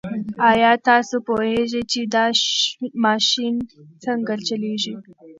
ایا 0.49 0.71
تاسو 0.87 1.15
پوهېږئ 1.27 1.83
چې 1.91 2.01
دا 2.13 2.25
ماشین 3.05 3.53
څنګه 4.03 4.33
چلیږي؟ 4.47 4.93